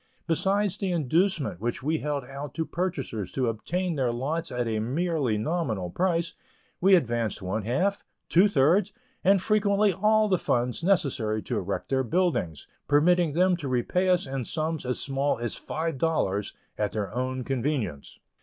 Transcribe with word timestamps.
Besides 0.25 0.79
the 0.79 0.91
inducement 0.91 1.61
which 1.61 1.83
we 1.83 1.99
held 1.99 2.23
out 2.23 2.55
to 2.55 2.65
purchasers 2.65 3.31
to 3.33 3.47
obtain 3.49 3.93
their 3.95 4.11
lots 4.11 4.51
at 4.51 4.67
a 4.67 4.79
merely 4.79 5.37
nominal 5.37 5.91
price, 5.91 6.33
we 6.79 6.95
advanced 6.95 7.39
one 7.43 7.65
half, 7.65 8.03
two 8.27 8.47
thirds, 8.47 8.91
and 9.23 9.39
frequently 9.39 9.93
all 9.93 10.27
the 10.27 10.39
funds 10.39 10.83
necessary 10.83 11.43
to 11.43 11.57
erect 11.59 11.89
their 11.89 12.03
buildings, 12.03 12.65
permitting 12.87 13.33
them 13.33 13.55
to 13.57 13.67
repay 13.67 14.09
us 14.09 14.25
in 14.25 14.43
sums 14.45 14.87
as 14.87 14.97
small 14.97 15.37
as 15.37 15.53
five 15.55 15.99
dollars, 15.99 16.55
at 16.79 16.93
their 16.93 17.13
own 17.13 17.43
convenience. 17.43 18.17